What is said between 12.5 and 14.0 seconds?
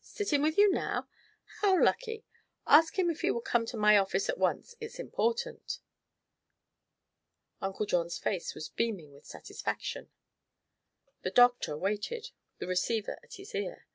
the receiver at his ear.